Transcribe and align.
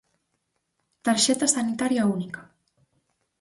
Tarxeta 1.05 1.47
sanitaria 1.55 2.09
única. 2.17 2.41